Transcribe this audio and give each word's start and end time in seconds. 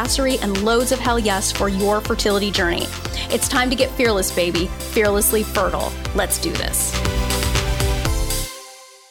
badassery, 0.00 0.42
and 0.42 0.62
loads 0.64 0.92
of 0.92 0.98
hell 0.98 1.18
yes 1.18 1.52
for 1.52 1.68
your 1.68 2.00
fertility 2.00 2.50
journey. 2.50 2.86
It's 3.30 3.48
time 3.48 3.70
to 3.70 3.76
get 3.76 3.90
fearless, 3.92 4.34
baby, 4.34 4.66
fearlessly 4.66 5.42
fertile. 5.42 5.92
Let's 6.14 6.38
do 6.38 6.52
this. 6.52 6.92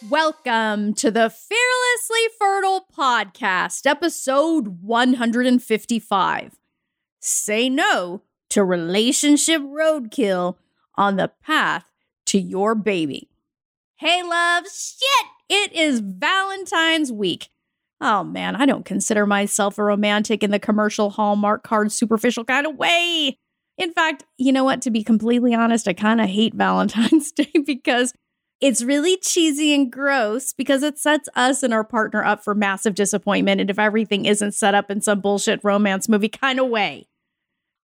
Welcome 0.10 0.96
to 0.96 1.12
the 1.12 1.30
Fearlessly 1.30 2.36
Fertile 2.40 2.86
Podcast, 2.98 3.86
episode 3.86 4.82
155. 4.82 6.58
Say 7.20 7.70
no 7.70 8.24
to 8.50 8.64
relationship 8.64 9.62
roadkill 9.62 10.56
on 10.96 11.18
the 11.18 11.32
path 11.44 11.86
to 12.26 12.40
your 12.40 12.74
baby. 12.74 13.30
Hey, 13.98 14.24
love, 14.24 14.64
shit! 14.68 15.28
It 15.48 15.74
is 15.74 16.00
Valentine's 16.00 17.12
week. 17.12 17.50
Oh 18.02 18.24
man, 18.24 18.56
I 18.56 18.66
don't 18.66 18.86
consider 18.86 19.26
myself 19.26 19.78
a 19.78 19.84
romantic 19.84 20.44
in 20.44 20.52
the 20.52 20.60
commercial 20.60 21.10
Hallmark 21.10 21.64
card 21.64 21.92
superficial 21.92 22.46
kind 22.46 22.66
of 22.66 22.78
way. 22.78 23.38
In 23.78 23.94
fact, 23.94 24.26
you 24.38 24.52
know 24.52 24.64
what? 24.64 24.82
To 24.84 24.92
be 24.92 25.04
completely 25.04 25.54
honest, 25.54 25.88
I 25.88 25.94
kind 25.94 26.22
of 26.22 26.30
hate 26.30 26.54
Valentine's 26.54 27.32
Day 27.34 27.52
because 27.66 28.14
it's 28.62 28.84
really 28.84 29.18
cheesy 29.18 29.74
and 29.74 29.92
gross 29.92 30.54
because 30.54 30.84
it 30.84 31.00
sets 31.00 31.30
us 31.36 31.64
and 31.64 31.74
our 31.74 31.84
partner 31.84 32.24
up 32.24 32.44
for 32.44 32.54
massive 32.54 32.94
disappointment. 32.94 33.62
And 33.62 33.70
if 33.70 33.80
everything 33.80 34.26
isn't 34.26 34.54
set 34.54 34.76
up 34.76 34.92
in 34.92 35.02
some 35.02 35.22
bullshit 35.22 35.62
romance 35.64 36.10
movie 36.10 36.30
kind 36.30 36.60
of 36.60 36.68
way, 36.68 37.08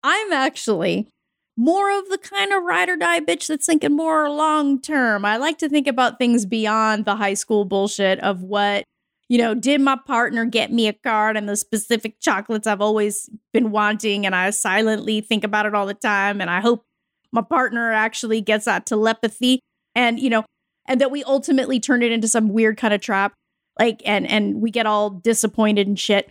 I'm 0.02 0.32
actually 0.32 1.08
more 1.56 1.96
of 1.98 2.08
the 2.08 2.18
kind 2.18 2.52
of 2.52 2.62
ride 2.62 2.88
or 2.88 2.96
die 2.96 3.20
bitch 3.20 3.46
that's 3.46 3.66
thinking 3.66 3.94
more 3.94 4.30
long 4.30 4.80
term. 4.80 5.24
I 5.24 5.36
like 5.36 5.58
to 5.58 5.68
think 5.68 5.86
about 5.86 6.18
things 6.18 6.46
beyond 6.46 7.04
the 7.04 7.16
high 7.16 7.34
school 7.34 7.66
bullshit 7.66 8.18
of 8.20 8.42
what, 8.42 8.84
you 9.32 9.38
know, 9.38 9.54
did 9.54 9.80
my 9.80 9.96
partner 9.96 10.44
get 10.44 10.70
me 10.70 10.88
a 10.88 10.92
card 10.92 11.38
and 11.38 11.48
the 11.48 11.56
specific 11.56 12.20
chocolates 12.20 12.66
I've 12.66 12.82
always 12.82 13.30
been 13.54 13.70
wanting? 13.70 14.26
And 14.26 14.34
I 14.34 14.50
silently 14.50 15.22
think 15.22 15.42
about 15.42 15.64
it 15.64 15.74
all 15.74 15.86
the 15.86 15.94
time. 15.94 16.42
And 16.42 16.50
I 16.50 16.60
hope 16.60 16.84
my 17.32 17.40
partner 17.40 17.92
actually 17.92 18.42
gets 18.42 18.66
that 18.66 18.84
telepathy. 18.84 19.60
And, 19.94 20.20
you 20.20 20.28
know, 20.28 20.44
and 20.86 21.00
that 21.00 21.10
we 21.10 21.24
ultimately 21.24 21.80
turn 21.80 22.02
it 22.02 22.12
into 22.12 22.28
some 22.28 22.50
weird 22.50 22.76
kind 22.76 22.92
of 22.92 23.00
trap 23.00 23.32
like 23.78 24.02
and 24.04 24.26
and 24.26 24.60
we 24.60 24.70
get 24.70 24.86
all 24.86 25.08
disappointed 25.08 25.86
and 25.86 25.98
shit 25.98 26.30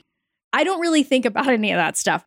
i 0.53 0.63
don't 0.63 0.81
really 0.81 1.03
think 1.03 1.25
about 1.25 1.47
any 1.47 1.71
of 1.71 1.77
that 1.77 1.97
stuff 1.97 2.23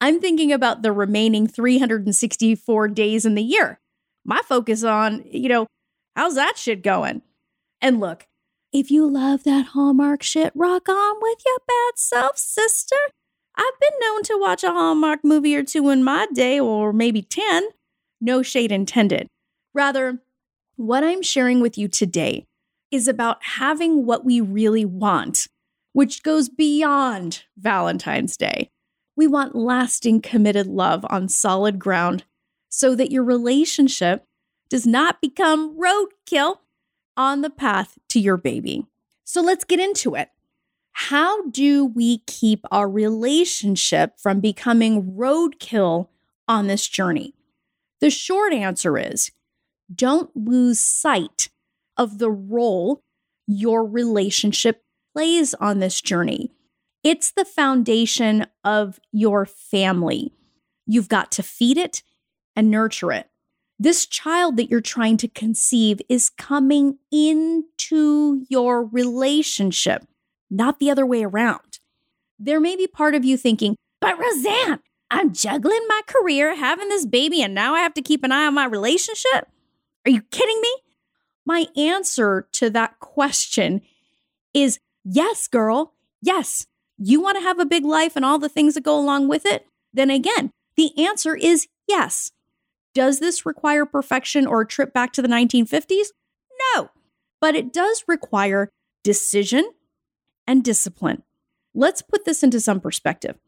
i'm 0.00 0.20
thinking 0.20 0.52
about 0.52 0.82
the 0.82 0.92
remaining 0.92 1.46
364 1.46 2.88
days 2.88 3.24
in 3.24 3.34
the 3.34 3.42
year 3.42 3.80
my 4.26 4.40
focus 4.46 4.84
on 4.84 5.24
you 5.24 5.48
know 5.48 5.66
how's 6.16 6.34
that 6.34 6.58
shit 6.58 6.82
going 6.82 7.22
and 7.80 8.00
look 8.00 8.26
if 8.72 8.90
you 8.90 9.08
love 9.08 9.44
that 9.44 9.66
hallmark 9.68 10.22
shit 10.22 10.52
rock 10.54 10.88
on 10.88 11.16
with 11.20 11.38
your 11.44 11.58
bad 11.66 11.98
self 11.98 12.38
sister. 12.38 12.96
I've 13.56 13.80
been 13.80 13.98
known 14.00 14.22
to 14.24 14.38
watch 14.38 14.62
a 14.62 14.70
hallmark 14.70 15.24
movie 15.24 15.56
or 15.56 15.64
two 15.64 15.88
in 15.88 16.04
my 16.04 16.26
day 16.32 16.60
or 16.60 16.92
maybe 16.92 17.22
10 17.22 17.68
no 18.20 18.42
shade 18.42 18.72
intended. 18.72 19.28
Rather 19.74 20.20
what 20.76 21.04
I'm 21.04 21.22
sharing 21.22 21.60
with 21.60 21.76
you 21.78 21.88
today 21.88 22.46
is 22.90 23.08
about 23.08 23.38
having 23.42 24.06
what 24.06 24.24
we 24.24 24.40
really 24.40 24.84
want, 24.84 25.46
which 25.92 26.22
goes 26.22 26.48
beyond 26.48 27.44
Valentine's 27.56 28.36
Day. 28.36 28.70
We 29.16 29.26
want 29.26 29.54
lasting, 29.54 30.22
committed 30.22 30.66
love 30.66 31.04
on 31.10 31.28
solid 31.28 31.78
ground 31.78 32.24
so 32.68 32.94
that 32.94 33.10
your 33.10 33.24
relationship 33.24 34.24
does 34.70 34.86
not 34.86 35.20
become 35.20 35.76
roadkill 35.78 36.58
on 37.18 37.42
the 37.42 37.50
path 37.50 37.98
to 38.08 38.20
your 38.20 38.38
baby. 38.38 38.86
So 39.24 39.42
let's 39.42 39.64
get 39.64 39.80
into 39.80 40.14
it. 40.14 40.30
How 40.92 41.48
do 41.50 41.84
we 41.84 42.18
keep 42.26 42.64
our 42.72 42.88
relationship 42.88 44.18
from 44.18 44.40
becoming 44.40 45.12
roadkill 45.12 46.08
on 46.48 46.66
this 46.66 46.88
journey? 46.88 47.34
The 48.00 48.10
short 48.10 48.52
answer 48.52 48.96
is 48.96 49.30
don't 49.94 50.30
lose 50.34 50.80
sight 50.80 51.50
of 51.96 52.18
the 52.18 52.30
role 52.30 53.02
your 53.46 53.84
relationship 53.84 54.82
plays 55.14 55.54
on 55.54 55.78
this 55.78 56.00
journey. 56.00 56.52
It's 57.02 57.30
the 57.30 57.44
foundation 57.44 58.46
of 58.64 59.00
your 59.12 59.46
family. 59.46 60.32
You've 60.86 61.08
got 61.08 61.32
to 61.32 61.42
feed 61.42 61.78
it 61.78 62.02
and 62.54 62.70
nurture 62.70 63.12
it. 63.12 63.28
This 63.78 64.06
child 64.06 64.56
that 64.56 64.68
you're 64.70 64.80
trying 64.80 65.16
to 65.18 65.28
conceive 65.28 66.00
is 66.08 66.30
coming 66.30 66.98
into 67.12 68.44
your 68.48 68.84
relationship, 68.84 70.04
not 70.50 70.80
the 70.80 70.90
other 70.90 71.06
way 71.06 71.22
around. 71.22 71.78
There 72.40 72.58
may 72.58 72.74
be 72.74 72.88
part 72.88 73.14
of 73.14 73.24
you 73.24 73.36
thinking, 73.36 73.76
but 74.00 74.18
Roseanne, 74.18 74.80
I'm 75.10 75.32
juggling 75.32 75.86
my 75.86 76.00
career, 76.06 76.56
having 76.56 76.88
this 76.88 77.06
baby, 77.06 77.40
and 77.40 77.54
now 77.54 77.74
I 77.74 77.80
have 77.80 77.94
to 77.94 78.02
keep 78.02 78.24
an 78.24 78.32
eye 78.32 78.46
on 78.46 78.54
my 78.54 78.66
relationship. 78.66 79.48
Are 80.04 80.10
you 80.10 80.22
kidding 80.22 80.60
me? 80.60 80.74
My 81.46 81.66
answer 81.76 82.48
to 82.52 82.70
that 82.70 82.98
question 82.98 83.80
is 84.52 84.80
yes, 85.04 85.46
girl. 85.46 85.94
Yes. 86.20 86.66
You 86.98 87.20
want 87.20 87.36
to 87.36 87.42
have 87.42 87.60
a 87.60 87.64
big 87.64 87.84
life 87.84 88.16
and 88.16 88.24
all 88.24 88.38
the 88.38 88.48
things 88.48 88.74
that 88.74 88.82
go 88.82 88.98
along 88.98 89.28
with 89.28 89.46
it? 89.46 89.66
Then 89.92 90.10
again, 90.10 90.50
the 90.76 90.90
answer 90.98 91.36
is 91.36 91.68
yes. 91.86 92.32
Does 92.98 93.20
this 93.20 93.46
require 93.46 93.86
perfection 93.86 94.44
or 94.44 94.62
a 94.62 94.66
trip 94.66 94.92
back 94.92 95.12
to 95.12 95.22
the 95.22 95.28
1950s? 95.28 96.08
No, 96.74 96.90
but 97.40 97.54
it 97.54 97.72
does 97.72 98.02
require 98.08 98.72
decision 99.04 99.70
and 100.48 100.64
discipline. 100.64 101.22
Let's 101.72 102.02
put 102.02 102.24
this 102.24 102.42
into 102.42 102.58
some 102.58 102.80
perspective. 102.80 103.38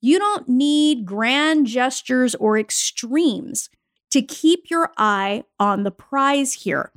You 0.00 0.20
don't 0.20 0.48
need 0.48 1.04
grand 1.04 1.66
gestures 1.66 2.36
or 2.36 2.56
extremes 2.56 3.70
to 4.10 4.22
keep 4.22 4.70
your 4.70 4.92
eye 4.96 5.42
on 5.58 5.82
the 5.82 5.90
prize 5.90 6.52
here. 6.52 6.92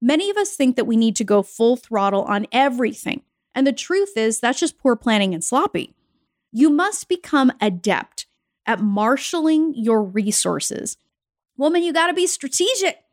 Many 0.00 0.30
of 0.30 0.36
us 0.36 0.54
think 0.54 0.76
that 0.76 0.86
we 0.86 0.96
need 0.96 1.16
to 1.16 1.24
go 1.24 1.42
full 1.42 1.74
throttle 1.74 2.22
on 2.22 2.46
everything. 2.52 3.22
And 3.52 3.66
the 3.66 3.72
truth 3.72 4.12
is, 4.16 4.38
that's 4.38 4.60
just 4.60 4.78
poor 4.78 4.94
planning 4.94 5.34
and 5.34 5.42
sloppy. 5.42 5.92
You 6.52 6.70
must 6.70 7.08
become 7.08 7.50
adept 7.60 8.26
at 8.64 8.78
marshaling 8.78 9.74
your 9.74 10.04
resources. 10.04 10.96
Woman, 11.56 11.82
you 11.82 11.92
got 11.92 12.06
to 12.08 12.14
be 12.14 12.26
strategic. 12.26 13.04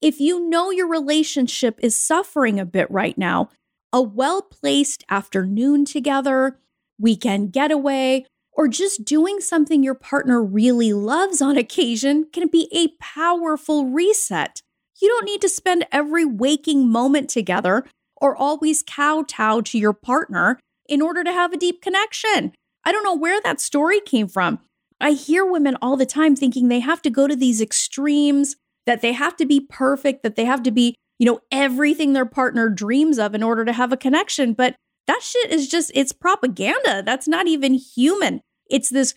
If 0.00 0.20
you 0.20 0.48
know 0.48 0.70
your 0.70 0.88
relationship 0.88 1.78
is 1.82 1.98
suffering 1.98 2.58
a 2.58 2.66
bit 2.66 2.90
right 2.90 3.16
now, 3.16 3.50
a 3.92 4.02
well 4.02 4.42
placed 4.42 5.04
afternoon 5.08 5.84
together, 5.84 6.58
weekend 6.98 7.52
getaway, 7.52 8.24
or 8.52 8.68
just 8.68 9.04
doing 9.04 9.40
something 9.40 9.82
your 9.82 9.94
partner 9.94 10.42
really 10.42 10.92
loves 10.92 11.42
on 11.42 11.56
occasion 11.56 12.26
can 12.32 12.48
be 12.48 12.68
a 12.72 12.88
powerful 13.02 13.86
reset. 13.86 14.60
You 15.00 15.08
don't 15.08 15.24
need 15.24 15.40
to 15.42 15.48
spend 15.48 15.86
every 15.92 16.24
waking 16.24 16.90
moment 16.90 17.28
together 17.28 17.84
or 18.16 18.36
always 18.36 18.82
kowtow 18.82 19.60
to 19.62 19.78
your 19.78 19.92
partner 19.92 20.58
in 20.88 21.02
order 21.02 21.24
to 21.24 21.32
have 21.32 21.52
a 21.52 21.58
deep 21.58 21.82
connection. 21.82 22.52
I 22.84 22.92
don't 22.92 23.04
know 23.04 23.16
where 23.16 23.40
that 23.40 23.60
story 23.60 24.00
came 24.00 24.28
from. 24.28 24.60
I 25.00 25.12
hear 25.12 25.44
women 25.44 25.76
all 25.82 25.96
the 25.96 26.06
time 26.06 26.36
thinking 26.36 26.68
they 26.68 26.80
have 26.80 27.02
to 27.02 27.10
go 27.10 27.26
to 27.26 27.36
these 27.36 27.60
extremes, 27.60 28.56
that 28.86 29.00
they 29.00 29.12
have 29.12 29.36
to 29.36 29.46
be 29.46 29.60
perfect, 29.60 30.22
that 30.22 30.36
they 30.36 30.44
have 30.44 30.62
to 30.62 30.70
be, 30.70 30.94
you 31.18 31.26
know, 31.26 31.40
everything 31.50 32.12
their 32.12 32.26
partner 32.26 32.68
dreams 32.68 33.18
of 33.18 33.34
in 33.34 33.42
order 33.42 33.64
to 33.64 33.72
have 33.72 33.92
a 33.92 33.96
connection. 33.96 34.52
But 34.52 34.76
that 35.06 35.20
shit 35.22 35.50
is 35.50 35.68
just, 35.68 35.90
it's 35.94 36.12
propaganda. 36.12 37.02
That's 37.02 37.28
not 37.28 37.46
even 37.46 37.74
human. 37.74 38.40
It's 38.70 38.88
this 38.88 39.14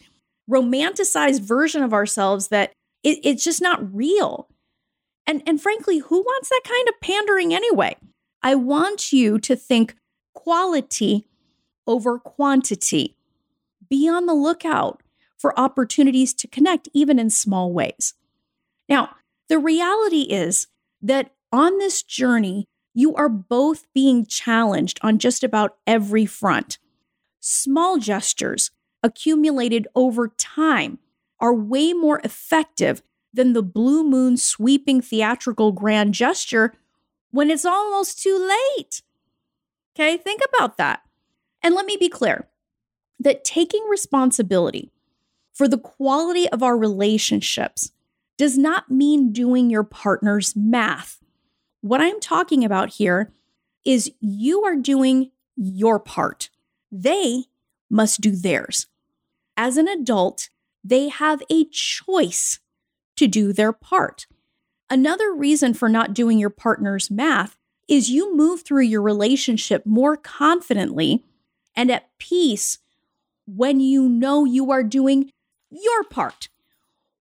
romanticized 0.50 1.41
version 1.41 1.83
of 1.83 1.94
ourselves 1.94 2.50
that 2.50 2.71
it, 3.03 3.19
it's 3.24 3.44
just 3.44 3.62
not 3.62 3.95
real. 3.95 4.50
And, 5.25 5.44
and 5.45 5.62
frankly, 5.62 6.00
who 6.00 6.21
wants 6.21 6.50
that 6.50 6.62
kind 6.65 6.88
of 6.88 7.00
pandering 7.01 7.53
anyway? 7.53 7.95
I 8.41 8.56
want 8.56 9.12
you 9.12 9.39
to 9.39 9.56
think 9.56 9.95
quality 10.33 11.27
over 11.85 12.19
quantity. 12.19 13.15
Be 13.89 14.07
on 14.09 14.25
the 14.25 14.33
lookout 14.33 15.01
for 15.38 15.57
opportunities 15.60 16.34
to 16.34 16.48
connect, 16.48 16.89
even 16.94 17.19
in 17.19 17.30
small 17.30 17.72
ways. 17.72 18.13
Now, 18.89 19.16
the 19.50 19.60
reality 19.60 20.22
is 20.24 20.68
that 21.01 21.31
on 21.51 21.78
this 21.78 22.04
journey, 22.04 22.68
You 22.98 23.13
are 23.13 23.30
both 23.30 23.86
being 23.94 24.25
challenged 24.25 25.00
on 25.04 25.19
just 25.19 25.44
about 25.44 25.78
every 25.86 26.25
front. 26.25 26.80
Small 27.39 28.00
gestures 28.00 28.72
accumulated 29.04 29.88
over 29.94 30.30
time 30.30 30.98
are 31.39 31.54
way 31.54 31.94
more 31.94 32.19
effective 32.24 33.04
than 33.31 33.54
the 33.54 33.62
blue 33.62 34.04
moon 34.04 34.36
sweeping 34.36 35.00
theatrical 35.00 35.72
grand 35.74 36.16
gesture 36.16 36.74
when 37.30 37.51
it's 37.51 37.66
almost 37.66 38.19
too 38.19 38.50
late. 38.75 39.04
Okay, 39.95 40.18
think 40.18 40.42
about 40.51 40.78
that. 40.78 41.04
And 41.62 41.75
let 41.75 41.86
me 41.86 41.98
be 42.00 42.10
clear 42.10 42.48
that 43.19 43.44
taking 43.44 43.84
responsibility 43.88 44.92
for 45.57 45.68
the 45.68 45.80
quality 45.80 46.48
of 46.50 46.62
our 46.62 46.77
relationships 46.77 47.92
does 48.38 48.59
not 48.59 48.92
mean 48.92 49.33
doing 49.33 49.71
your 49.71 49.83
partner's 49.83 50.56
math. 50.56 51.18
What 51.81 52.00
I'm 52.00 52.19
talking 52.19 52.63
about 52.63 52.92
here 52.92 53.33
is 53.83 54.12
you 54.19 54.63
are 54.65 54.75
doing 54.75 55.31
your 55.56 56.00
part. 56.00 56.51
They 56.92 57.45
must 57.89 58.21
do 58.21 58.36
theirs. 58.36 58.86
As 59.57 59.77
an 59.77 59.88
adult, 59.88 60.50
they 60.83 61.09
have 61.09 61.42
a 61.50 61.65
choice 61.65 62.60
to 63.15 63.25
do 63.25 63.51
their 63.51 63.74
part. 63.74 64.27
Another 64.92 65.33
reason 65.33 65.74
for 65.74 65.89
not 65.89 66.13
doing 66.13 66.38
your 66.38 66.51
partner's 66.51 67.10
math 67.10 67.57
is 67.88 68.12
you 68.12 68.38
move 68.38 68.62
through 68.62 68.83
your 68.83 69.01
relationship 69.01 69.88
more 69.88 70.18
confidently 70.18 71.24
and 71.75 71.89
at 71.89 72.15
peace 72.19 72.77
when 73.48 73.80
you 73.80 74.07
know 74.07 74.45
you 74.45 74.69
are 74.69 74.83
doing 74.83 75.31
your 75.69 76.04
part. 76.04 76.50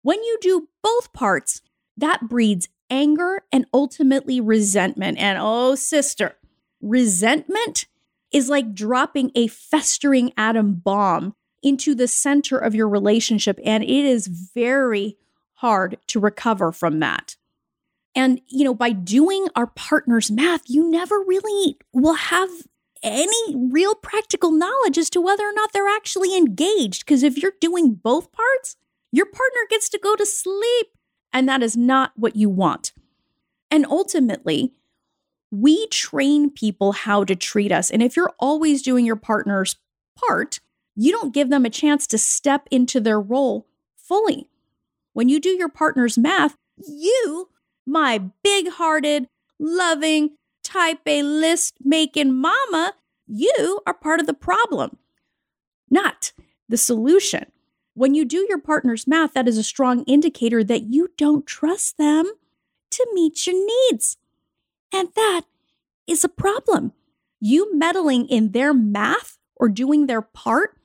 When 0.02 0.22
you 0.22 0.38
do 0.40 0.68
both 0.82 1.12
parts, 1.12 1.62
that 1.96 2.28
breeds 2.28 2.68
anger 2.90 3.42
and 3.50 3.66
ultimately 3.72 4.40
resentment. 4.40 5.18
And 5.18 5.38
oh, 5.40 5.74
sister, 5.74 6.36
resentment 6.80 7.86
is 8.32 8.48
like 8.48 8.74
dropping 8.74 9.30
a 9.34 9.46
festering 9.46 10.32
atom 10.36 10.74
bomb 10.74 11.34
into 11.62 11.94
the 11.94 12.08
center 12.08 12.58
of 12.58 12.74
your 12.74 12.88
relationship. 12.88 13.58
And 13.64 13.82
it 13.82 13.88
is 14.04 14.26
very 14.26 15.16
hard 15.54 15.96
to 16.08 16.20
recover 16.20 16.72
from 16.72 17.00
that. 17.00 17.36
And, 18.14 18.40
you 18.48 18.64
know, 18.64 18.74
by 18.74 18.90
doing 18.90 19.48
our 19.56 19.66
partner's 19.66 20.30
math, 20.30 20.68
you 20.68 20.88
never 20.88 21.18
really 21.20 21.78
will 21.92 22.14
have 22.14 22.50
any 23.04 23.54
real 23.54 23.94
practical 23.94 24.50
knowledge 24.50 24.98
as 24.98 25.10
to 25.10 25.20
whether 25.20 25.44
or 25.44 25.52
not 25.52 25.72
they're 25.72 25.88
actually 25.88 26.36
engaged. 26.36 27.04
Because 27.04 27.22
if 27.22 27.36
you're 27.36 27.52
doing 27.60 27.94
both 27.94 28.32
parts, 28.32 28.76
your 29.12 29.26
partner 29.26 29.60
gets 29.70 29.88
to 29.90 29.98
go 29.98 30.16
to 30.16 30.26
sleep. 30.26 30.88
And 31.32 31.48
that 31.48 31.62
is 31.62 31.76
not 31.76 32.12
what 32.16 32.34
you 32.34 32.48
want. 32.48 32.92
And 33.70 33.86
ultimately, 33.86 34.72
we 35.50 35.86
train 35.88 36.50
people 36.50 36.92
how 36.92 37.24
to 37.24 37.36
treat 37.36 37.70
us. 37.70 37.90
And 37.90 38.02
if 38.02 38.16
you're 38.16 38.34
always 38.38 38.82
doing 38.82 39.04
your 39.04 39.16
partner's 39.16 39.76
part, 40.16 40.60
you 40.96 41.12
don't 41.12 41.34
give 41.34 41.50
them 41.50 41.64
a 41.64 41.70
chance 41.70 42.06
to 42.08 42.18
step 42.18 42.66
into 42.70 43.00
their 43.00 43.20
role 43.20 43.66
fully. 43.96 44.48
When 45.12 45.28
you 45.28 45.40
do 45.40 45.50
your 45.50 45.68
partner's 45.68 46.18
math, 46.18 46.56
you, 46.76 47.48
my 47.86 48.30
big 48.42 48.68
hearted, 48.68 49.28
loving, 49.58 50.30
type 50.64 51.00
A 51.06 51.22
list 51.22 51.76
making 51.80 52.34
mama, 52.34 52.94
you 53.26 53.80
are 53.86 53.94
part 53.94 54.20
of 54.20 54.26
the 54.26 54.34
problem, 54.34 54.96
not 55.88 56.32
the 56.68 56.76
solution. 56.76 57.46
When 57.94 58.14
you 58.14 58.24
do 58.24 58.44
your 58.48 58.58
partner's 58.58 59.06
math, 59.06 59.34
that 59.34 59.46
is 59.46 59.56
a 59.56 59.62
strong 59.62 60.02
indicator 60.04 60.64
that 60.64 60.82
you 60.84 61.10
don't 61.16 61.46
trust 61.46 61.96
them 61.96 62.32
to 62.90 63.06
meet 63.14 63.46
your 63.46 63.56
needs. 63.90 64.16
And 64.92 65.08
that 65.14 65.42
is 66.06 66.24
a 66.24 66.28
problem. 66.28 66.92
You 67.40 67.76
meddling 67.76 68.26
in 68.26 68.52
their 68.52 68.74
math 68.74 69.38
or 69.56 69.68
doing 69.68 70.06
their 70.06 70.22
part 70.22 70.76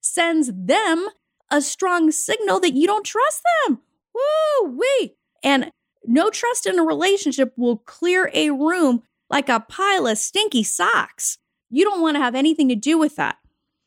sends 0.00 0.50
them 0.54 1.08
a 1.50 1.60
strong 1.60 2.10
signal 2.10 2.60
that 2.60 2.74
you 2.74 2.86
don't 2.86 3.04
trust 3.04 3.42
them. 3.66 3.80
Woo 4.14 4.78
wee. 4.78 5.14
And 5.42 5.70
no 6.06 6.30
trust 6.30 6.66
in 6.66 6.78
a 6.78 6.82
relationship 6.82 7.52
will 7.56 7.78
clear 7.78 8.30
a 8.32 8.50
room 8.50 9.02
like 9.30 9.48
a 9.48 9.60
pile 9.60 10.06
of 10.06 10.18
stinky 10.18 10.62
socks. 10.62 11.38
You 11.70 11.84
don't 11.84 12.00
want 12.00 12.16
to 12.16 12.22
have 12.22 12.34
anything 12.34 12.68
to 12.68 12.76
do 12.76 12.98
with 12.98 13.16
that. 13.16 13.36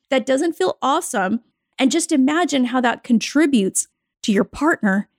That 0.10 0.26
doesn't 0.26 0.54
feel 0.54 0.78
awesome. 0.82 1.42
And 1.80 1.92
just 1.92 2.12
imagine 2.12 2.66
how 2.66 2.82
that 2.82 3.04
contributes 3.04 3.88
to 4.24 4.32
your 4.32 4.44
partner 4.44 5.10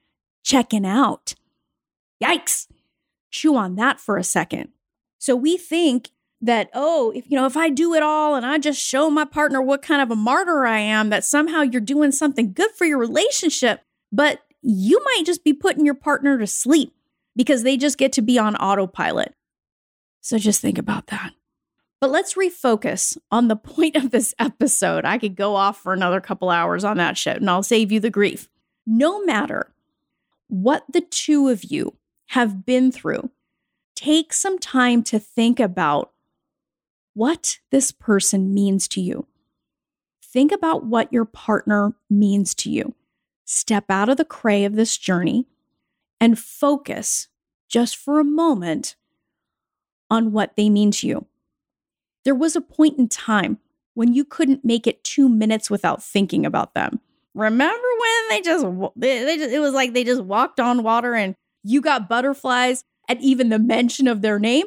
checking 0.43 0.87
out. 0.87 1.35
Yikes. 2.23 2.67
Chew 3.31 3.57
on 3.57 3.77
that 3.77 4.01
for 4.01 4.17
a 4.17 4.25
second. 4.25 4.71
So 5.19 5.37
we 5.37 5.57
think 5.57 6.11
that, 6.41 6.71
oh, 6.73 7.13
if 7.15 7.31
you 7.31 7.37
know, 7.37 7.47
if 7.47 7.57
I 7.57 7.69
do 7.69 7.95
it 7.95 8.03
all 8.03 8.35
and 8.35 8.47
I 8.47 8.59
just 8.59 8.81
show 8.81 9.11
my 9.11 9.25
partner 9.25 9.61
what 9.61 9.83
kind 9.83 10.01
of 10.01 10.11
a 10.11 10.17
martyr 10.17 10.65
I 10.67 10.79
am, 10.79 11.11
that 11.11 11.25
somehow 11.25 11.63
you're 11.63 11.81
doing 11.81 12.13
something 12.13 12.53
good 12.53 12.71
for 12.73 12.85
your 12.85 12.99
relationship. 12.99 13.83
But 14.11 14.41
you 14.63 15.03
might 15.05 15.25
just 15.27 15.45
be 15.45 15.53
putting 15.53 15.85
your 15.85 15.95
partner 15.95 16.39
to 16.39 16.47
sleep 16.47 16.95
because 17.37 17.63
they 17.63 17.77
just 17.77 17.99
get 17.99 18.13
to 18.13 18.23
be 18.23 18.39
on 18.39 18.57
autopilot. 18.57 19.35
So 20.21 20.39
just 20.39 20.61
think 20.61 20.79
about 20.79 21.09
that. 21.09 21.33
But 22.01 22.11
let's 22.11 22.35
refocus 22.35 23.17
on 23.31 23.49
the 23.49 23.57
point 23.57 23.97
of 23.97 24.11
this 24.11 24.35
episode. 24.39 25.05
I 25.05 25.19
could 25.19 25.37
go 25.37 25.57
off 25.57 25.81
for 25.81 25.93
another 25.93 26.21
couple 26.21 26.51
hours 26.51 26.85
on 26.85 26.97
that 26.99 27.17
shit 27.17 27.39
and 27.39 27.51
I'll 27.51 27.63
save 27.63 27.93
you 27.93 28.01
the 28.01 28.11
grief. 28.11 28.49
No 28.87 29.25
matter 29.25 29.73
what 30.49 30.85
the 30.91 31.01
two 31.03 31.49
of 31.49 31.65
you 31.65 31.97
have 32.29 32.65
been 32.65 32.91
through, 32.91 33.31
take 33.95 34.33
some 34.33 34.59
time 34.59 35.03
to 35.03 35.19
think 35.19 35.61
about 35.61 36.13
what 37.15 37.59
this 37.71 37.91
person 37.91 38.55
means 38.55 38.87
to 38.89 39.01
you. 39.01 39.27
Think 40.23 40.53
about 40.53 40.85
what 40.85 41.13
your 41.13 41.25
partner 41.25 41.95
means 42.09 42.55
to 42.57 42.71
you. 42.71 42.95
Step 43.45 43.87
out 43.89 44.09
of 44.09 44.19
the 44.19 44.25
cray 44.25 44.65
of 44.65 44.77
this 44.77 44.97
journey 44.97 45.47
and 46.21 46.39
focus 46.39 47.29
just 47.69 47.97
for 47.97 48.21
a 48.21 48.25
moment 48.25 48.95
on 50.11 50.33
what 50.33 50.57
they 50.57 50.71
mean 50.71 50.91
to 50.93 51.07
you. 51.07 51.27
There 52.25 52.35
was 52.35 52.57
a 52.57 52.61
point 52.61 52.99
in 52.99 53.09
time 53.09 53.59
when 53.95 54.15
you 54.15 54.25
couldn't 54.25 54.65
make 54.65 54.87
it 54.87 55.05
two 55.05 55.29
minutes 55.29 55.71
without 55.71 56.03
thinking 56.03 56.47
about 56.47 56.75
them. 56.75 57.01
Remember 57.35 57.89
when 58.01 58.29
they 58.31 58.41
just, 58.41 58.65
they, 58.97 59.25
they 59.25 59.37
just, 59.37 59.53
it 59.53 59.61
was 59.61 59.73
like 59.73 59.93
they 59.93 60.05
just 60.05 60.23
walked 60.23 60.61
on 60.61 60.83
water 60.83 61.15
and 61.15 61.35
you 61.63 61.81
got 61.81 62.09
butterflies 62.09 62.85
at 63.09 63.21
even 63.21 63.49
the 63.49 63.59
mention 63.59 64.09
of 64.09 64.23
their 64.23 64.39
name? 64.39 64.67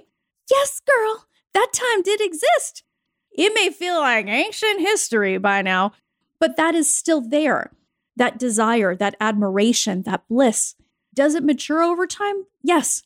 Yes, 0.49 0.81
girl, 0.81 1.25
that 1.53 1.71
time 1.73 2.01
did 2.01 2.21
exist. 2.21 2.83
It 3.31 3.53
may 3.53 3.69
feel 3.69 3.99
like 3.99 4.27
ancient 4.27 4.81
history 4.81 5.37
by 5.37 5.61
now, 5.61 5.93
but 6.39 6.57
that 6.57 6.75
is 6.75 6.93
still 6.93 7.21
there. 7.21 7.71
That 8.17 8.37
desire, 8.37 8.95
that 8.95 9.15
admiration, 9.21 10.03
that 10.03 10.27
bliss. 10.27 10.75
Does 11.13 11.35
it 11.35 11.43
mature 11.43 11.81
over 11.81 12.05
time? 12.05 12.45
Yes, 12.61 13.03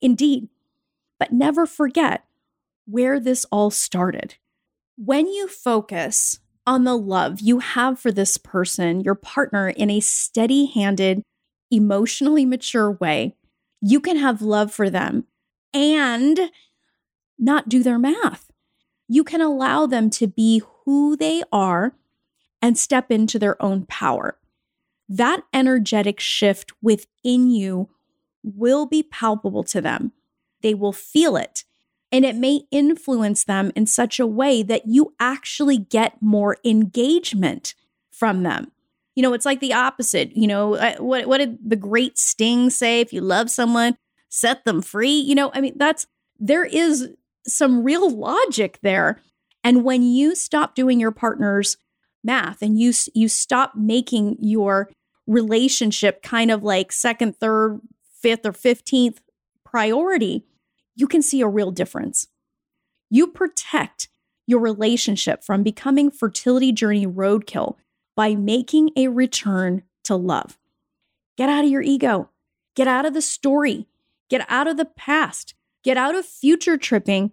indeed. 0.00 0.48
But 1.18 1.32
never 1.32 1.66
forget 1.66 2.24
where 2.86 3.18
this 3.18 3.44
all 3.50 3.70
started. 3.70 4.36
When 4.96 5.26
you 5.26 5.48
focus 5.48 6.40
on 6.66 6.84
the 6.84 6.96
love 6.96 7.40
you 7.40 7.58
have 7.58 7.98
for 7.98 8.12
this 8.12 8.36
person, 8.36 9.00
your 9.00 9.14
partner, 9.14 9.68
in 9.68 9.90
a 9.90 10.00
steady 10.00 10.66
handed, 10.66 11.22
emotionally 11.70 12.46
mature 12.46 12.92
way, 12.92 13.34
you 13.80 14.00
can 14.00 14.16
have 14.16 14.40
love 14.40 14.72
for 14.72 14.88
them 14.88 15.24
and 15.72 16.50
not 17.38 17.68
do 17.68 17.82
their 17.82 17.98
math. 17.98 18.50
You 19.08 19.24
can 19.24 19.40
allow 19.40 19.86
them 19.86 20.08
to 20.10 20.26
be 20.26 20.62
who 20.84 21.16
they 21.16 21.42
are 21.52 21.94
and 22.62 22.78
step 22.78 23.10
into 23.10 23.38
their 23.38 23.60
own 23.62 23.84
power. 23.86 24.38
That 25.08 25.42
energetic 25.52 26.18
shift 26.20 26.72
within 26.80 27.50
you 27.50 27.90
will 28.42 28.86
be 28.86 29.02
palpable 29.02 29.64
to 29.64 29.80
them. 29.80 30.12
They 30.64 30.74
will 30.74 30.92
feel 30.92 31.36
it 31.36 31.64
and 32.14 32.24
it 32.24 32.36
may 32.36 32.60
influence 32.70 33.42
them 33.42 33.72
in 33.74 33.86
such 33.86 34.20
a 34.20 34.26
way 34.26 34.62
that 34.62 34.86
you 34.86 35.14
actually 35.18 35.78
get 35.78 36.22
more 36.22 36.58
engagement 36.64 37.74
from 38.12 38.44
them. 38.44 38.70
You 39.16 39.24
know, 39.24 39.32
it's 39.32 39.44
like 39.44 39.58
the 39.58 39.72
opposite. 39.72 40.30
You 40.36 40.46
know, 40.46 40.76
uh, 40.76 40.94
what 40.98 41.26
what 41.26 41.38
did 41.38 41.58
the 41.68 41.74
great 41.74 42.16
Sting 42.16 42.70
say? 42.70 43.00
If 43.00 43.12
you 43.12 43.20
love 43.20 43.50
someone, 43.50 43.96
set 44.28 44.64
them 44.64 44.80
free. 44.80 45.18
You 45.18 45.34
know, 45.34 45.50
I 45.54 45.60
mean, 45.60 45.74
that's 45.76 46.06
there 46.38 46.64
is 46.64 47.08
some 47.48 47.82
real 47.82 48.08
logic 48.08 48.78
there. 48.80 49.20
And 49.64 49.82
when 49.82 50.04
you 50.04 50.36
stop 50.36 50.76
doing 50.76 51.00
your 51.00 51.10
partner's 51.10 51.76
math 52.22 52.62
and 52.62 52.78
you 52.78 52.92
you 53.12 53.28
stop 53.28 53.74
making 53.74 54.36
your 54.38 54.88
relationship 55.26 56.22
kind 56.22 56.52
of 56.52 56.62
like 56.62 56.92
second, 56.92 57.40
third, 57.40 57.80
fifth, 58.22 58.46
or 58.46 58.52
15th 58.52 59.18
priority, 59.64 60.44
you 60.94 61.06
can 61.06 61.22
see 61.22 61.40
a 61.40 61.48
real 61.48 61.70
difference. 61.70 62.28
You 63.10 63.26
protect 63.26 64.08
your 64.46 64.60
relationship 64.60 65.42
from 65.42 65.62
becoming 65.62 66.10
fertility 66.10 66.72
journey 66.72 67.06
roadkill 67.06 67.76
by 68.16 68.34
making 68.34 68.90
a 68.96 69.08
return 69.08 69.82
to 70.04 70.16
love. 70.16 70.58
Get 71.36 71.48
out 71.48 71.64
of 71.64 71.70
your 71.70 71.82
ego, 71.82 72.30
get 72.74 72.86
out 72.86 73.06
of 73.06 73.14
the 73.14 73.22
story, 73.22 73.88
get 74.28 74.46
out 74.48 74.66
of 74.66 74.76
the 74.76 74.84
past. 74.84 75.54
Get 75.84 75.98
out 75.98 76.14
of 76.14 76.24
future 76.24 76.78
tripping 76.78 77.30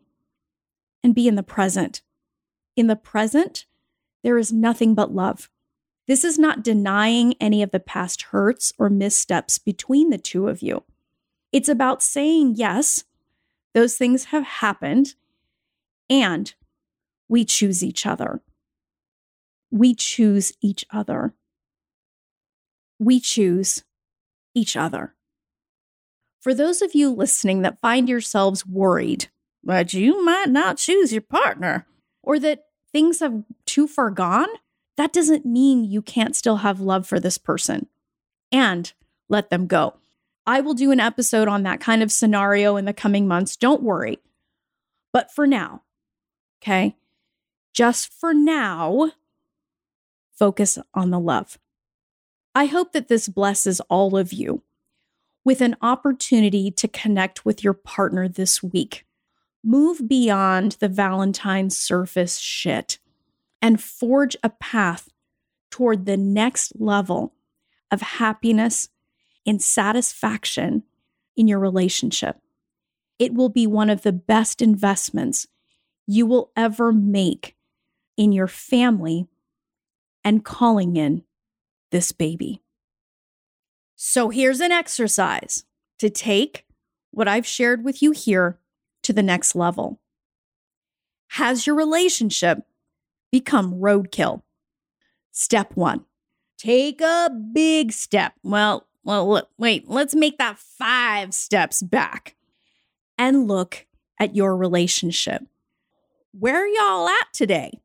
and 1.01 1.15
be 1.15 1.25
in 1.25 1.35
the 1.35 1.41
present. 1.41 2.01
In 2.75 2.87
the 2.87 2.97
present, 2.97 3.65
there 4.23 4.37
is 4.37 4.51
nothing 4.51 4.93
but 4.93 5.15
love. 5.15 5.49
This 6.05 6.25
is 6.25 6.37
not 6.37 6.61
denying 6.61 7.35
any 7.39 7.63
of 7.63 7.71
the 7.71 7.79
past 7.79 8.23
hurts 8.23 8.73
or 8.77 8.89
missteps 8.89 9.57
between 9.57 10.09
the 10.09 10.17
two 10.17 10.49
of 10.49 10.61
you. 10.61 10.83
It's 11.53 11.69
about 11.69 12.03
saying, 12.03 12.55
yes, 12.57 13.05
those 13.73 13.95
things 13.95 14.25
have 14.25 14.43
happened, 14.43 15.15
and 16.09 16.53
we 17.29 17.45
choose 17.45 17.83
each 17.83 18.05
other. 18.05 18.41
We 19.71 19.95
choose 19.95 20.51
each 20.61 20.85
other. 20.91 21.33
We 22.99 23.19
choose 23.19 23.83
each 24.53 24.75
other. 24.75 25.15
For 26.41 26.53
those 26.53 26.81
of 26.81 26.93
you 26.93 27.09
listening 27.09 27.61
that 27.61 27.79
find 27.81 28.09
yourselves 28.09 28.65
worried 28.65 29.29
that 29.63 29.93
you 29.93 30.23
might 30.25 30.49
not 30.49 30.77
choose 30.77 31.13
your 31.13 31.21
partner 31.21 31.85
or 32.23 32.39
that 32.39 32.65
things 32.91 33.19
have 33.19 33.43
too 33.65 33.87
far 33.87 34.09
gone, 34.09 34.49
that 34.97 35.13
doesn't 35.13 35.45
mean 35.45 35.83
you 35.83 36.01
can't 36.01 36.35
still 36.35 36.57
have 36.57 36.81
love 36.81 37.07
for 37.07 37.19
this 37.19 37.37
person 37.37 37.87
and 38.51 38.93
let 39.29 39.49
them 39.49 39.67
go. 39.67 40.00
I 40.45 40.61
will 40.61 40.73
do 40.73 40.91
an 40.91 40.99
episode 40.99 41.47
on 41.47 41.63
that 41.63 41.79
kind 41.79 42.01
of 42.01 42.11
scenario 42.11 42.75
in 42.75 42.85
the 42.85 42.93
coming 42.93 43.27
months. 43.27 43.55
Don't 43.55 43.83
worry. 43.83 44.19
But 45.13 45.31
for 45.31 45.45
now, 45.45 45.83
okay, 46.61 46.95
just 47.73 48.11
for 48.11 48.33
now, 48.33 49.11
focus 50.33 50.77
on 50.93 51.11
the 51.11 51.19
love. 51.19 51.59
I 52.55 52.65
hope 52.65 52.91
that 52.93 53.07
this 53.07 53.27
blesses 53.27 53.79
all 53.81 54.17
of 54.17 54.33
you 54.33 54.63
with 55.43 55.61
an 55.61 55.75
opportunity 55.81 56.71
to 56.71 56.87
connect 56.87 57.45
with 57.45 57.63
your 57.63 57.73
partner 57.73 58.27
this 58.27 58.61
week. 58.61 59.05
Move 59.63 60.07
beyond 60.07 60.73
the 60.79 60.89
Valentine's 60.89 61.77
surface 61.77 62.39
shit 62.39 62.99
and 63.61 63.81
forge 63.81 64.35
a 64.43 64.49
path 64.49 65.09
toward 65.69 66.05
the 66.05 66.17
next 66.17 66.73
level 66.79 67.33
of 67.89 68.01
happiness 68.01 68.89
and 69.45 69.61
satisfaction 69.61 70.83
in 71.35 71.47
your 71.47 71.59
relationship. 71.59 72.37
It 73.19 73.33
will 73.33 73.49
be 73.49 73.67
one 73.67 73.89
of 73.89 74.01
the 74.01 74.11
best 74.11 74.61
investments 74.61 75.47
you 76.07 76.25
will 76.25 76.51
ever 76.55 76.91
make 76.91 77.55
in 78.17 78.31
your 78.31 78.47
family 78.47 79.27
and 80.23 80.43
calling 80.43 80.95
in 80.95 81.23
this 81.91 82.11
baby. 82.11 82.61
So 83.95 84.29
here's 84.29 84.59
an 84.59 84.71
exercise 84.71 85.63
to 85.99 86.09
take 86.09 86.65
what 87.11 87.27
I've 87.27 87.45
shared 87.45 87.83
with 87.83 88.01
you 88.01 88.11
here 88.11 88.57
to 89.03 89.13
the 89.13 89.23
next 89.23 89.55
level. 89.55 89.99
Has 91.29 91.67
your 91.67 91.75
relationship 91.75 92.59
become 93.31 93.75
roadkill? 93.75 94.41
Step 95.31 95.71
one, 95.75 96.05
take 96.57 97.01
a 97.01 97.29
big 97.53 97.91
step. 97.91 98.33
Well, 98.43 98.87
well, 99.03 99.49
wait, 99.57 99.89
let's 99.89 100.15
make 100.15 100.37
that 100.37 100.59
five 100.59 101.33
steps 101.33 101.81
back 101.81 102.35
and 103.17 103.47
look 103.47 103.87
at 104.19 104.35
your 104.35 104.55
relationship. 104.55 105.43
Where 106.37 106.67
y'all 106.67 107.07
at 107.07 107.33
today? 107.33 107.79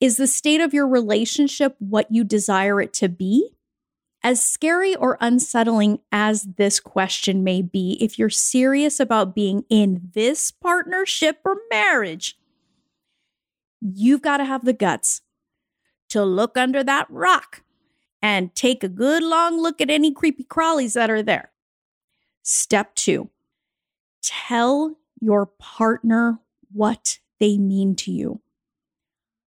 Is 0.00 0.16
the 0.16 0.26
state 0.26 0.60
of 0.60 0.72
your 0.72 0.86
relationship 0.86 1.74
what 1.78 2.10
you 2.10 2.22
desire 2.22 2.80
it 2.80 2.92
to 2.94 3.08
be? 3.08 3.50
As 4.22 4.44
scary 4.44 4.94
or 4.94 5.16
unsettling 5.20 6.00
as 6.12 6.42
this 6.42 6.80
question 6.80 7.42
may 7.42 7.62
be, 7.62 7.96
if 8.00 8.18
you're 8.18 8.28
serious 8.28 9.00
about 9.00 9.34
being 9.34 9.64
in 9.68 10.10
this 10.14 10.50
partnership 10.50 11.38
or 11.44 11.56
marriage, 11.70 12.36
you've 13.80 14.22
got 14.22 14.36
to 14.38 14.44
have 14.44 14.64
the 14.64 14.72
guts 14.72 15.22
to 16.10 16.24
look 16.24 16.56
under 16.56 16.82
that 16.84 17.06
rock 17.10 17.62
and 18.20 18.54
take 18.54 18.82
a 18.82 18.88
good 18.88 19.22
long 19.22 19.60
look 19.60 19.80
at 19.80 19.90
any 19.90 20.12
creepy 20.12 20.44
crawlies 20.44 20.94
that 20.94 21.10
are 21.10 21.22
there. 21.22 21.52
Step 22.42 22.94
two, 22.94 23.30
tell 24.22 24.96
your 25.20 25.46
partner 25.46 26.38
what 26.72 27.18
they 27.40 27.58
mean 27.58 27.94
to 27.96 28.10
you. 28.10 28.40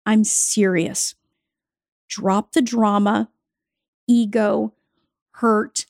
I'm 0.05 0.25
serious. 0.25 1.15
Drop 2.09 2.53
the 2.53 2.63
drama, 2.63 3.31
ego, 4.09 4.75
hurt, 5.33 5.87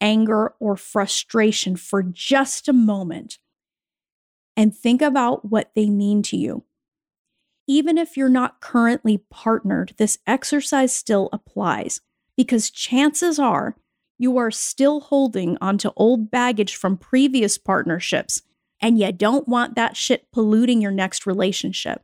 anger, 0.00 0.54
or 0.58 0.76
frustration 0.76 1.76
for 1.76 2.02
just 2.02 2.68
a 2.68 2.72
moment 2.72 3.38
and 4.56 4.76
think 4.76 5.00
about 5.00 5.44
what 5.50 5.70
they 5.74 5.88
mean 5.88 6.22
to 6.22 6.36
you. 6.36 6.64
Even 7.68 7.96
if 7.96 8.16
you're 8.16 8.28
not 8.28 8.60
currently 8.60 9.18
partnered, 9.30 9.94
this 9.96 10.18
exercise 10.26 10.92
still 10.92 11.28
applies 11.32 12.00
because 12.36 12.70
chances 12.70 13.38
are 13.38 13.76
you 14.18 14.36
are 14.38 14.50
still 14.50 15.00
holding 15.00 15.58
onto 15.60 15.90
old 15.96 16.30
baggage 16.30 16.76
from 16.76 16.96
previous 16.96 17.58
partnerships 17.58 18.42
and 18.80 18.98
you 18.98 19.10
don't 19.12 19.48
want 19.48 19.76
that 19.76 19.96
shit 19.96 20.30
polluting 20.32 20.80
your 20.80 20.92
next 20.92 21.26
relationship. 21.26 22.02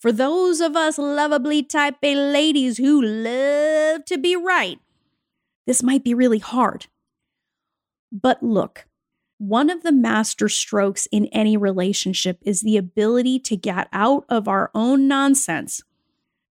For 0.00 0.12
those 0.12 0.60
of 0.60 0.76
us 0.76 0.98
lovably 0.98 1.62
type 1.62 1.96
A 2.02 2.14
ladies 2.14 2.78
who 2.78 3.00
love 3.00 4.04
to 4.04 4.18
be 4.18 4.36
right, 4.36 4.78
this 5.66 5.82
might 5.82 6.04
be 6.04 6.14
really 6.14 6.40
hard. 6.40 6.86
But 8.12 8.42
look, 8.42 8.86
one 9.48 9.68
of 9.68 9.82
the 9.82 9.92
master 9.92 10.48
strokes 10.48 11.06
in 11.12 11.26
any 11.26 11.56
relationship 11.56 12.38
is 12.42 12.62
the 12.62 12.78
ability 12.78 13.38
to 13.38 13.56
get 13.56 13.88
out 13.92 14.24
of 14.28 14.48
our 14.48 14.70
own 14.74 15.06
nonsense 15.06 15.82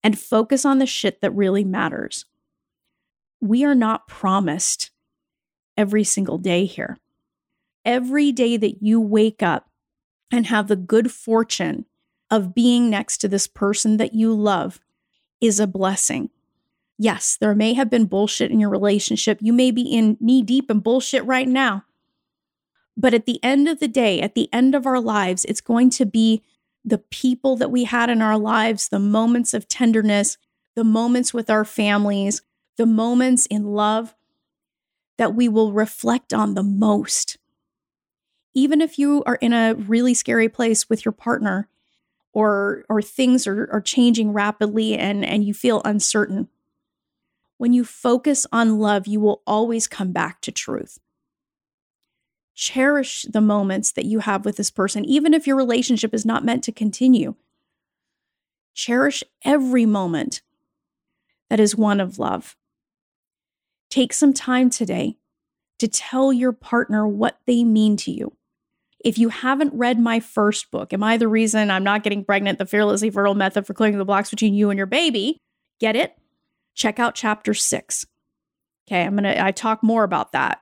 and 0.04 0.20
focus 0.20 0.64
on 0.64 0.78
the 0.78 0.86
shit 0.86 1.20
that 1.22 1.32
really 1.32 1.64
matters. 1.64 2.26
We 3.42 3.64
are 3.66 3.74
not 3.74 4.08
promised 4.08 4.92
every 5.76 6.04
single 6.04 6.38
day 6.38 6.66
here. 6.66 6.98
Every 7.84 8.32
day 8.32 8.58
that 8.58 8.84
you 8.84 9.02
wake 9.02 9.42
up 9.42 9.70
and 10.32 10.46
have 10.48 10.68
the 10.68 10.76
good 10.76 11.12
fortune 11.12 11.86
of 12.30 12.54
being 12.54 12.90
next 12.90 13.18
to 13.20 13.28
this 13.28 13.48
person 13.48 13.98
that 13.98 14.14
you 14.14 14.34
love 14.34 14.80
is 15.42 15.60
a 15.60 15.68
blessing. 15.68 16.30
Yes, 17.00 17.38
there 17.42 17.56
may 17.56 17.74
have 17.74 17.90
been 17.90 18.06
bullshit 18.06 18.52
in 18.52 18.60
your 18.60 18.70
relationship. 18.70 19.40
You 19.42 19.52
may 19.52 19.72
be 19.72 19.82
in 19.82 20.16
knee 20.20 20.44
deep 20.44 20.70
in 20.70 20.80
bullshit 20.80 21.26
right 21.26 21.48
now. 21.48 21.86
But 22.96 23.14
at 23.14 23.26
the 23.26 23.44
end 23.44 23.68
of 23.68 23.80
the 23.80 23.88
day, 23.88 24.22
at 24.22 24.36
the 24.36 24.50
end 24.54 24.76
of 24.76 24.86
our 24.86 25.00
lives, 25.00 25.46
it's 25.46 25.62
going 25.62 25.90
to 25.92 26.06
be 26.06 26.44
the 26.86 26.98
people 26.98 27.56
that 27.58 27.72
we 27.72 27.86
had 27.86 28.10
in 28.10 28.22
our 28.22 28.38
lives, 28.38 28.90
the 28.90 29.00
moments 29.00 29.54
of 29.54 29.68
tenderness, 29.68 30.38
the 30.76 30.84
moments 30.84 31.34
with 31.34 31.50
our 31.50 31.66
families, 31.66 32.42
the 32.78 32.86
moments 32.86 33.46
in 33.48 33.64
love 33.64 34.16
that 35.18 35.34
we 35.34 35.48
will 35.48 35.72
reflect 35.72 36.34
on 36.34 36.54
the 36.54 36.64
most. 36.64 37.38
Even 38.54 38.82
if 38.82 39.00
you 39.00 39.24
are 39.26 39.36
in 39.36 39.54
a 39.54 39.74
really 39.74 40.14
scary 40.14 40.50
place 40.50 40.90
with 40.90 41.06
your 41.06 41.12
partner, 41.12 41.70
or 42.34 42.84
or 42.90 43.02
things 43.02 43.48
are, 43.48 43.70
are 43.72 43.82
changing 43.82 44.34
rapidly 44.34 44.98
and 44.98 45.24
and 45.24 45.44
you 45.44 45.54
feel 45.54 45.82
uncertain 45.86 46.50
when 47.58 47.72
you 47.72 47.86
focus 47.86 48.46
on 48.52 48.80
love 48.80 49.08
you 49.08 49.20
will 49.20 49.42
always 49.48 49.88
come 49.88 50.12
back 50.12 50.42
to 50.42 50.52
truth 50.52 51.00
cherish 52.56 53.26
the 53.30 53.42
moments 53.42 53.92
that 53.92 54.06
you 54.06 54.20
have 54.20 54.46
with 54.46 54.58
this 54.58 54.72
person 54.72 55.04
even 55.06 55.34
if 55.34 55.48
your 55.48 55.56
relationship 55.56 56.14
is 56.14 56.26
not 56.26 56.46
meant 56.46 56.64
to 56.64 56.72
continue 56.72 57.36
cherish 58.74 59.24
every 59.44 59.86
moment 59.86 60.42
that 61.50 61.60
is 61.60 61.76
one 61.76 62.00
of 62.00 62.20
love 62.20 62.56
take 63.90 64.14
some 64.14 64.34
time 64.34 64.70
today 64.70 65.18
to 65.80 65.88
tell 65.88 66.32
your 66.32 66.52
partner 66.52 67.08
what 67.08 67.40
they 67.46 67.64
mean 67.64 67.98
to 67.98 68.12
you 68.12 68.36
if 69.04 69.18
you 69.18 69.30
haven't 69.30 69.74
read 69.74 70.00
my 70.00 70.20
first 70.22 70.72
book, 70.72 70.94
Am 70.94 71.04
I 71.04 71.18
the 71.18 71.28
Reason 71.28 71.70
I'm 71.70 71.84
Not 71.84 72.04
Getting 72.04 72.24
Pregnant? 72.24 72.58
The 72.58 72.66
Fearlessly 72.66 73.10
Fertile 73.10 73.36
Method 73.36 73.68
for 73.68 73.74
Clearing 73.74 73.98
the 73.98 74.06
Blocks 74.06 74.30
Between 74.30 74.54
You 74.54 74.70
and 74.70 74.78
Your 74.78 74.88
Baby, 74.88 75.38
get 75.80 75.96
it? 75.96 76.18
Check 76.74 77.00
out 77.00 77.14
chapter 77.14 77.54
six. 77.54 78.06
Okay, 78.88 79.04
I'm 79.04 79.16
gonna, 79.16 79.36
I 79.38 79.52
talk 79.52 79.84
more 79.84 80.04
about 80.04 80.32
that 80.32 80.62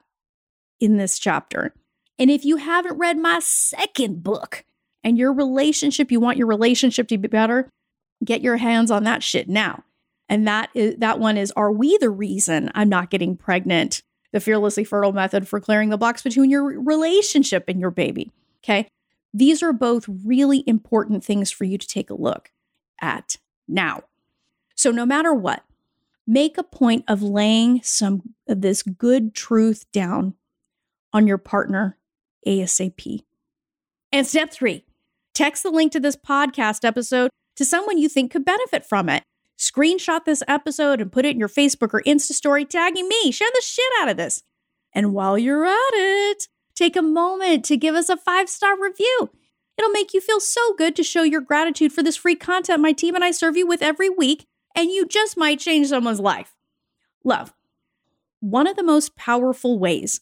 in 0.79 0.97
this 0.97 1.19
chapter. 1.19 1.73
And 2.21 2.29
if 2.29 2.45
you 2.45 2.57
haven't 2.57 2.99
read 2.99 3.17
my 3.17 3.39
second 3.39 4.21
book 4.21 4.63
and 5.03 5.17
your 5.17 5.33
relationship, 5.33 6.11
you 6.11 6.19
want 6.19 6.37
your 6.37 6.45
relationship 6.45 7.07
to 7.07 7.17
be 7.17 7.27
better, 7.27 7.67
get 8.23 8.41
your 8.41 8.57
hands 8.57 8.91
on 8.91 9.05
that 9.05 9.23
shit 9.23 9.49
now. 9.49 9.83
And 10.29 10.47
that 10.47 10.69
is 10.75 10.97
that 10.99 11.17
one 11.19 11.35
is 11.35 11.51
Are 11.55 11.71
we 11.71 11.97
the 11.97 12.11
reason 12.11 12.69
I'm 12.75 12.89
not 12.89 13.09
getting 13.09 13.35
pregnant? 13.35 14.03
the 14.31 14.39
fearlessly 14.39 14.83
fertile 14.83 15.11
method 15.11 15.47
for 15.47 15.59
clearing 15.59 15.89
the 15.89 15.97
blocks 15.97 16.21
between 16.21 16.49
your 16.49 16.79
relationship 16.79 17.65
and 17.67 17.81
your 17.81 17.91
baby. 17.91 18.31
Okay. 18.63 18.87
These 19.33 19.63
are 19.63 19.73
both 19.73 20.05
really 20.07 20.63
important 20.67 21.23
things 21.25 21.51
for 21.51 21.63
you 21.63 21.77
to 21.77 21.87
take 21.87 22.09
a 22.09 22.15
look 22.15 22.51
at 23.01 23.37
now. 23.67 24.03
So, 24.75 24.91
no 24.91 25.05
matter 25.05 25.33
what, 25.33 25.63
make 26.27 26.57
a 26.57 26.63
point 26.63 27.03
of 27.07 27.21
laying 27.21 27.81
some 27.83 28.35
of 28.47 28.61
this 28.61 28.83
good 28.83 29.33
truth 29.33 29.85
down 29.91 30.35
on 31.11 31.27
your 31.27 31.37
partner 31.37 31.97
ASAP. 32.47 33.23
And 34.11 34.27
step 34.27 34.51
three, 34.51 34.85
text 35.33 35.63
the 35.63 35.71
link 35.71 35.91
to 35.93 35.99
this 35.99 36.15
podcast 36.15 36.85
episode 36.85 37.31
to 37.55 37.65
someone 37.65 37.97
you 37.97 38.09
think 38.09 38.31
could 38.31 38.45
benefit 38.45 38.85
from 38.85 39.09
it. 39.09 39.23
Screenshot 39.57 40.25
this 40.25 40.41
episode 40.47 40.99
and 40.99 41.11
put 41.11 41.25
it 41.25 41.31
in 41.31 41.39
your 41.39 41.47
Facebook 41.47 41.93
or 41.93 42.01
Insta 42.01 42.31
story, 42.33 42.65
tagging 42.65 43.07
me. 43.07 43.31
Share 43.31 43.49
the 43.53 43.61
shit 43.61 43.85
out 44.01 44.09
of 44.09 44.17
this. 44.17 44.43
And 44.93 45.13
while 45.13 45.37
you're 45.37 45.65
at 45.65 45.91
it, 45.93 46.47
take 46.75 46.95
a 46.95 47.01
moment 47.01 47.63
to 47.65 47.77
give 47.77 47.95
us 47.95 48.09
a 48.09 48.17
five 48.17 48.49
star 48.49 48.79
review. 48.81 49.29
It'll 49.77 49.91
make 49.91 50.13
you 50.13 50.21
feel 50.21 50.39
so 50.39 50.73
good 50.75 50.95
to 50.95 51.03
show 51.03 51.23
your 51.23 51.41
gratitude 51.41 51.93
for 51.93 52.03
this 52.03 52.17
free 52.17 52.35
content 52.35 52.81
my 52.81 52.91
team 52.91 53.15
and 53.15 53.23
I 53.23 53.31
serve 53.31 53.55
you 53.55 53.67
with 53.67 53.81
every 53.81 54.09
week, 54.09 54.45
and 54.75 54.89
you 54.89 55.05
just 55.05 55.37
might 55.37 55.59
change 55.59 55.87
someone's 55.87 56.19
life. 56.19 56.53
Love. 57.23 57.53
One 58.39 58.67
of 58.67 58.75
the 58.75 58.83
most 58.83 59.15
powerful 59.15 59.77
ways 59.77 60.21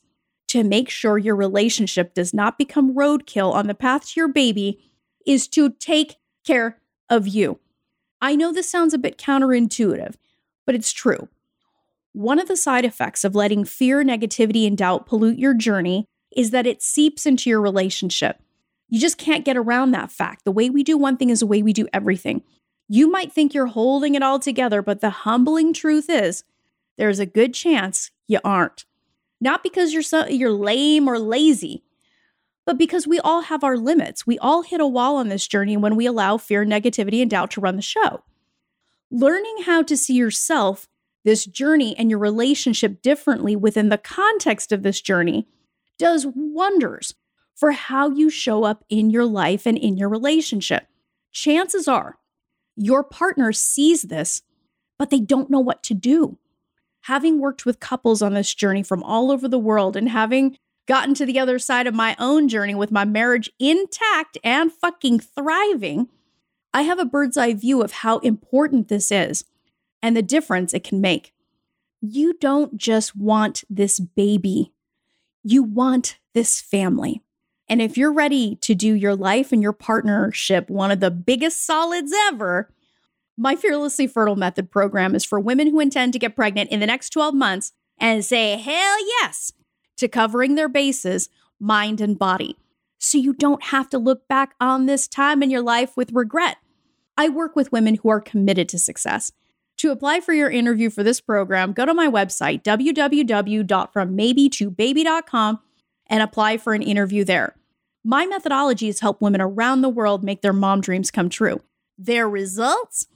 to 0.50 0.64
make 0.64 0.90
sure 0.90 1.18
your 1.18 1.36
relationship 1.36 2.14
does 2.14 2.34
not 2.34 2.58
become 2.58 2.96
roadkill 2.96 3.54
on 3.54 3.68
the 3.68 3.76
path 3.76 4.10
to 4.10 4.20
your 4.20 4.28
baby 4.28 4.80
is 5.26 5.48
to 5.48 5.70
take 5.70 6.16
care 6.46 6.80
of 7.10 7.28
you. 7.28 7.60
I 8.22 8.36
know 8.36 8.52
this 8.52 8.70
sounds 8.70 8.94
a 8.94 9.00
bit 9.00 9.18
counterintuitive, 9.18 10.16
but 10.66 10.76
it's 10.76 10.92
true. 10.92 11.30
One 12.14 12.40
of 12.40 12.48
the 12.48 12.58
side 12.58 12.84
effects 12.84 13.24
of 13.24 13.36
letting 13.36 13.64
fear, 13.64 14.04
negativity, 14.04 14.68
and 14.68 14.78
doubt 14.78 15.06
pollute 15.06 15.38
your 15.38 15.54
journey 15.54 16.06
is 16.36 16.52
that 16.52 16.68
it 16.68 16.82
seeps 16.82 17.26
into 17.26 17.50
your 17.50 17.62
relationship. 17.62 18.42
You 18.90 19.00
just 19.00 19.18
can't 19.18 19.46
get 19.46 19.56
around 19.56 19.92
that 19.92 20.12
fact. 20.12 20.46
The 20.46 20.52
way 20.52 20.70
we 20.70 20.84
do 20.84 20.98
one 20.98 21.18
thing 21.18 21.30
is 21.30 21.42
the 21.42 21.48
way 21.48 21.62
we 21.62 21.74
do 21.74 21.88
everything. 21.94 22.44
You 22.88 23.10
might 23.12 23.32
think 23.32 23.54
you're 23.54 23.68
holding 23.68 24.16
it 24.16 24.24
all 24.24 24.40
together, 24.40 24.82
but 24.82 25.00
the 25.00 25.12
humbling 25.12 25.74
truth 25.74 26.10
is 26.10 26.44
there's 26.98 27.20
a 27.20 27.26
good 27.28 27.54
chance 27.54 28.10
you 28.28 28.40
aren't. 28.44 28.86
Not 29.42 29.64
because 29.64 29.94
you're 29.94 30.02
so, 30.02 30.28
you're 30.28 30.52
lame 30.52 31.08
or 31.08 31.18
lazy, 31.18 31.84
but 32.66 32.78
because 32.78 33.08
we 33.08 33.20
all 33.20 33.42
have 33.42 33.64
our 33.64 33.78
limits. 33.78 34.28
We 34.28 34.38
all 34.40 34.62
hit 34.64 34.82
a 34.82 34.88
wall 34.88 35.16
on 35.16 35.30
this 35.30 35.48
journey 35.48 35.78
when 35.78 35.96
we 35.96 36.06
allow 36.06 36.38
fear, 36.38 36.66
negativity, 36.66 37.22
and 37.22 37.32
doubt 37.32 37.52
to 37.52 37.62
run 37.62 37.76
the 37.76 37.82
show. 37.82 38.24
Learning 39.10 39.64
how 39.66 39.82
to 39.84 39.98
see 39.98 40.14
yourself, 40.14 40.88
this 41.24 41.46
journey, 41.46 41.98
and 41.98 42.10
your 42.10 42.20
relationship 42.20 43.02
differently 43.02 43.56
within 43.56 43.90
the 43.90 43.98
context 43.98 44.72
of 44.72 44.84
this 44.84 45.02
journey 45.02 45.48
does 45.98 46.28
wonders 46.36 47.16
for 47.56 47.72
how 47.72 48.10
you 48.10 48.30
show 48.30 48.64
up 48.64 48.84
in 48.90 49.10
your 49.10 49.26
life 49.26 49.66
and 49.66 49.78
in 49.78 49.98
your 49.98 50.10
relationship. 50.10 50.88
Chances 51.32 51.88
are 51.88 52.20
your 52.76 53.04
partner 53.04 53.52
sees 53.52 54.04
this, 54.04 54.42
but 54.98 55.10
they 55.10 55.20
don't 55.20 55.50
know 55.50 55.60
what 55.60 55.84
to 55.84 55.94
do 55.94 56.38
having 57.02 57.40
worked 57.40 57.66
with 57.66 57.80
couples 57.80 58.22
on 58.22 58.34
this 58.34 58.54
journey 58.54 58.84
from 58.84 59.04
all 59.04 59.32
over 59.32 59.48
the 59.48 59.60
world 59.60 59.96
and 59.96 60.10
having 60.10 60.58
gotten 60.88 61.14
to 61.14 61.26
the 61.26 61.40
other 61.40 61.60
side 61.60 61.88
of 61.88 61.94
my 61.94 62.16
own 62.20 62.48
journey 62.48 62.74
with 62.74 62.92
my 62.92 63.06
marriage 63.06 63.50
intact 63.60 64.38
and 64.44 64.72
fucking 64.72 65.20
thriving, 65.20 66.10
I 66.74 66.82
have 66.82 67.00
a 67.00 67.06
bird's 67.06 67.38
eye 67.38 67.54
view 67.54 67.82
of 67.82 67.92
how 67.92 68.18
important 68.20 68.88
this 68.88 69.12
is 69.12 69.46
and 70.02 70.16
the 70.16 70.22
difference 70.22 70.74
it 70.74 70.84
can 70.84 71.02
make. 71.02 71.34
You 72.02 72.34
don't 72.40 72.78
just 72.78 73.16
want 73.16 73.64
this 73.70 74.00
baby, 74.00 74.74
you 75.44 75.64
want 75.64 76.18
this 76.34 76.60
family. 76.62 77.22
And 77.68 77.82
if 77.84 77.98
you're 77.98 78.14
ready 78.14 78.56
to 78.62 78.74
do 78.74 78.96
your 78.96 79.16
life 79.16 79.52
and 79.52 79.62
your 79.62 79.74
partnership 79.74 80.70
one 80.70 80.90
of 80.90 81.02
the 81.02 81.12
biggest 81.12 81.64
solids 81.64 82.12
ever, 82.28 82.74
my 83.40 83.56
Fearlessly 83.56 84.06
Fertile 84.06 84.36
Method 84.36 84.70
program 84.70 85.16
is 85.16 85.24
for 85.24 85.40
women 85.40 85.68
who 85.68 85.80
intend 85.80 86.12
to 86.12 86.20
get 86.20 86.36
pregnant 86.36 86.70
in 86.72 86.82
the 86.82 86.86
next 86.86 87.12
12 87.12 87.34
months 87.34 87.72
and 87.98 88.26
say 88.26 88.58
hell 88.58 88.98
yes 89.22 89.54
to 89.96 90.10
covering 90.10 90.56
their 90.56 90.68
bases, 90.68 91.30
mind 91.58 92.02
and 92.02 92.20
body, 92.20 92.58
so 92.98 93.18
you 93.18 93.34
don't 93.34 93.64
have 93.64 93.90
to 93.90 93.98
look 93.98 94.28
back 94.28 94.56
on 94.60 94.88
this 94.88 95.08
time 95.08 95.42
in 95.42 95.50
your 95.50 95.62
life 95.62 95.96
with 95.96 96.12
regret. 96.12 96.58
I 97.16 97.30
work 97.30 97.56
with 97.56 97.72
women 97.72 97.96
who 97.96 98.10
are 98.10 98.20
committed 98.20 98.68
to 98.70 98.78
success. 98.78 99.32
To 99.78 99.92
apply 99.92 100.20
for 100.20 100.34
your 100.34 100.50
interview 100.50 100.90
for 100.90 101.04
this 101.04 101.22
program, 101.22 101.72
go 101.72 101.86
to 101.86 101.94
my 101.94 102.10
website, 102.10 102.62
www.frommaybe2baby.com, 102.64 105.60
and 106.08 106.22
apply 106.22 106.58
for 106.58 106.74
an 106.74 106.82
interview 106.82 107.24
there. 107.24 107.56
My 108.04 108.28
methodologies 108.28 109.00
help 109.00 109.22
women 109.22 109.40
around 109.40 109.80
the 109.82 109.88
world 109.88 110.26
make 110.26 110.42
their 110.42 110.52
mom 110.52 110.82
dreams 110.82 111.10
come 111.10 111.30
true. 111.30 111.62
Their 111.98 112.28
results? 112.28 113.08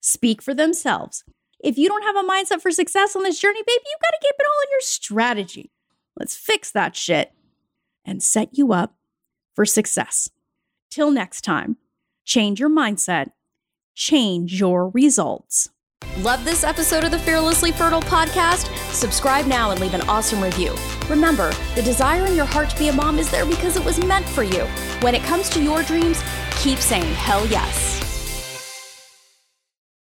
Speak 0.00 0.42
for 0.42 0.54
themselves. 0.54 1.24
If 1.62 1.76
you 1.76 1.88
don't 1.88 2.04
have 2.04 2.16
a 2.16 2.28
mindset 2.28 2.62
for 2.62 2.70
success 2.70 3.14
on 3.14 3.22
this 3.22 3.38
journey, 3.38 3.60
baby, 3.66 3.82
you 3.86 3.96
got 4.00 4.10
to 4.10 4.18
keep 4.22 4.34
it 4.38 4.46
all 4.46 4.60
in 4.62 4.70
your 4.70 4.80
strategy. 4.80 5.70
Let's 6.18 6.36
fix 6.36 6.70
that 6.72 6.96
shit 6.96 7.32
and 8.04 8.22
set 8.22 8.56
you 8.56 8.72
up 8.72 8.94
for 9.54 9.66
success. 9.66 10.30
Till 10.90 11.10
next 11.10 11.42
time, 11.42 11.76
change 12.24 12.58
your 12.58 12.70
mindset, 12.70 13.30
change 13.94 14.58
your 14.58 14.88
results. 14.88 15.68
Love 16.18 16.44
this 16.44 16.64
episode 16.64 17.04
of 17.04 17.10
the 17.10 17.18
Fearlessly 17.18 17.72
Fertile 17.72 18.02
podcast? 18.02 18.74
Subscribe 18.92 19.46
now 19.46 19.70
and 19.70 19.80
leave 19.80 19.94
an 19.94 20.02
awesome 20.02 20.42
review. 20.42 20.74
Remember, 21.08 21.52
the 21.74 21.82
desire 21.82 22.26
in 22.26 22.34
your 22.34 22.46
heart 22.46 22.70
to 22.70 22.78
be 22.78 22.88
a 22.88 22.92
mom 22.92 23.18
is 23.18 23.30
there 23.30 23.46
because 23.46 23.76
it 23.76 23.84
was 23.84 24.02
meant 24.04 24.28
for 24.28 24.42
you. 24.42 24.64
When 25.00 25.14
it 25.14 25.22
comes 25.22 25.48
to 25.50 25.62
your 25.62 25.82
dreams, 25.82 26.22
keep 26.56 26.78
saying 26.78 27.14
hell 27.14 27.46
yes. 27.46 28.09